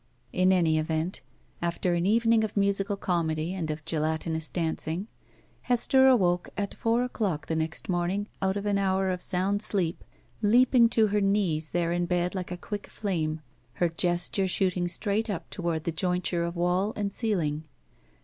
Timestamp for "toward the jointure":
15.51-16.45